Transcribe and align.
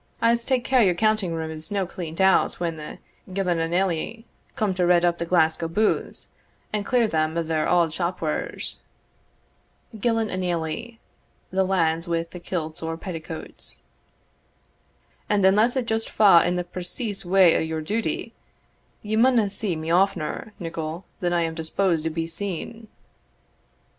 I'se 0.19 0.45
take 0.45 0.63
care 0.63 0.81
your 0.81 0.95
counting 0.95 1.31
room 1.31 1.51
is 1.51 1.69
no 1.69 1.85
cleaned 1.85 2.19
out 2.19 2.59
when 2.59 2.77
the 2.77 2.97
Gillon 3.33 3.59
a 3.59 3.67
naillie* 3.67 4.25
come 4.55 4.73
to 4.73 4.87
redd 4.87 5.05
up 5.05 5.19
the 5.19 5.27
Glasgow 5.27 5.67
buiths, 5.67 6.25
and 6.73 6.83
clear 6.87 7.07
them 7.07 7.37
o' 7.37 7.43
their 7.43 7.67
auld 7.69 7.93
shop 7.93 8.19
wares. 8.19 8.79
* 9.43 9.93
The 9.93 10.97
lads 11.71 12.07
with 12.07 12.31
the 12.31 12.39
kilts 12.39 12.81
or 12.81 12.97
petticoats. 12.97 13.81
And, 15.29 15.45
unless 15.45 15.75
it 15.75 15.85
just 15.85 16.09
fa' 16.09 16.41
in 16.47 16.55
the 16.55 16.63
preceese 16.63 17.23
way 17.23 17.55
o' 17.55 17.59
your 17.59 17.81
duty, 17.81 18.33
ye 19.03 19.15
maunna 19.15 19.51
see 19.51 19.75
me 19.75 19.91
oftener, 19.93 20.53
Nicol, 20.57 21.05
than 21.19 21.31
I 21.31 21.41
am 21.41 21.53
disposed 21.53 22.03
to 22.05 22.09
be 22.09 22.25
seen." 22.25 22.87